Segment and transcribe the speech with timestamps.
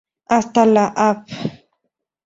[0.25, 1.17] Hasta la Av.